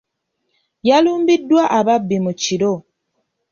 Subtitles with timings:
[0.87, 2.73] Yalumbiddwa ababbi mu kiro.